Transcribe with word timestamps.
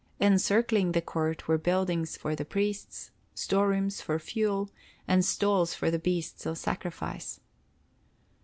Encircling 0.19 0.93
the 0.93 0.99
court 1.01 1.47
were 1.47 1.59
buildings 1.59 2.17
for 2.17 2.35
the 2.35 2.43
priests, 2.43 3.11
storerooms 3.35 4.01
for 4.01 4.17
fuel, 4.17 4.71
and 5.07 5.23
stalls 5.23 5.75
for 5.75 5.91
the 5.91 5.99
beasts 5.99 6.47
of 6.47 6.57
sacrifice. 6.57 7.39